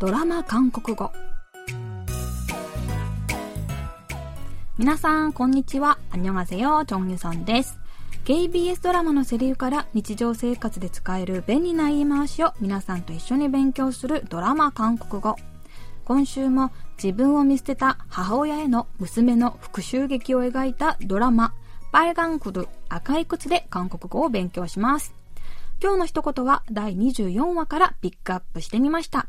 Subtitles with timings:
[0.00, 1.12] ドラマ韓国語。
[4.76, 5.98] 皆さんこんにちは。
[6.10, 7.78] アンニョンハセヨチョンユさんです
[8.24, 15.36] KBS ドラマのセリフから日常生活で使える便利な言い回しを皆さんと一緒に勉強するドラマ韓国語。
[16.04, 21.54] 今週も自分を見捨てた母親への娘の復讐劇を描いたドラマ
[21.92, 25.14] パイガンクル赤い靴で韓国語を勉強します。
[25.80, 29.28] 今日の一言は第24話からピックアップしてみました。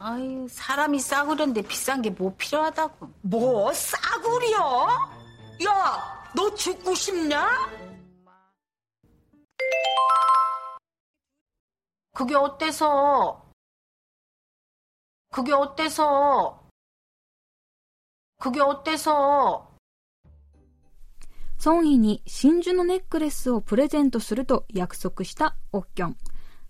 [0.00, 3.08] 아유 사람이 싸구려인데 비싼 게 뭐 필요하다고.
[3.22, 4.88] 뭐 싸구려?
[5.64, 7.48] 야 너 죽고 싶냐?
[12.12, 13.42] 그게 어때서?
[15.32, 16.68] 그게 어때서?
[18.38, 19.74] 그게 어때서?
[21.58, 26.16] ソンヒに真珠のネックレスをプレゼントすると約束したオッキョン。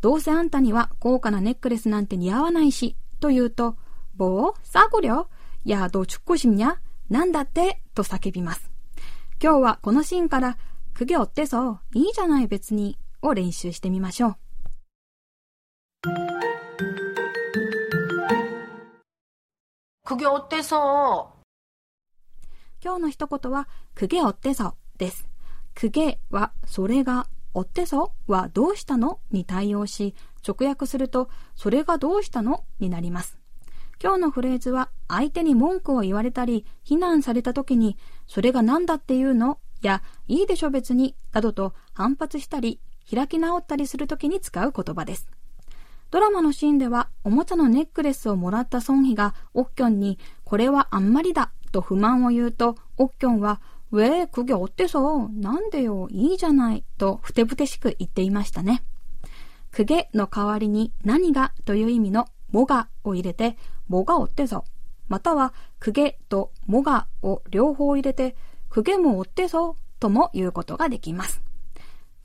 [0.00, 3.76] どうせあんたには高価なネックレスなんて似合わないし、と言うと、
[4.16, 5.26] 뭐 싸구려
[5.64, 6.76] や、どう죽고싶냐
[7.10, 8.70] なんだってと叫びます。
[9.42, 10.56] 今日はこのシーンから、
[10.94, 14.36] くげおってそ、いいじゃない別に、を練習してみましょう。
[20.09, 21.29] くげおってそ。
[22.83, 25.29] 今日の一言は、くげおってそです。
[25.75, 30.15] くげは、それが、おってそはどうしたのに対応し、
[30.47, 33.37] 直訳すると、それがどうしたのになります。
[34.01, 37.97] 今日のフレーズは相手に文句を言われたり非難された時に
[38.27, 39.59] それが何だっていうの？
[39.81, 42.79] やいいでしょ別になどと反発したり
[43.13, 45.27] 開き直ったりする時に使う言葉です。
[46.11, 53.61] ドラマのシーンでは、おもちゃのネックレスをもらったソンヒが、オッキョンに、これはあんまりだ、と不満を言うと、オッキョンは、
[53.91, 58.83] ウェー、クギってそう、なんでよ、いいじゃない、と、ふてぶてしく言っていましたね。
[59.71, 63.55] クゲの代わりに、何がという意味の、もがを入れて、
[63.87, 64.65] もがおってぞ。
[65.09, 68.35] または、クゲともがを両方入れて、
[68.69, 71.43] クゲもおってぞ、とも言うことができます。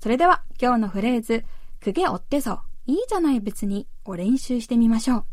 [0.01, 1.45] それでは、今日のフレーズ、
[1.83, 5.25] クゲおってぞいいじゃない別にを練習してみましょう。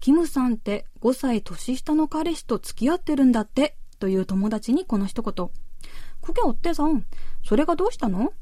[0.00, 5.50] キムさんって5歳年下の彼氏と付き合ってるんだってという友達にこの一言。
[6.20, 7.06] こゲおってさん、
[7.44, 8.32] それがどうしたの？